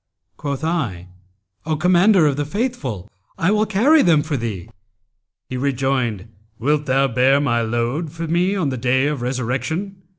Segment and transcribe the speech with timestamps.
[0.35, 1.09] Quoth I,
[1.67, 3.07] 'O Commander of the Faithful,
[3.37, 4.67] I will carry them for thee.'
[5.47, 6.27] He rejoined,
[6.57, 9.97] 'Wilt thou bear my load for me on the Day of Resurrection?'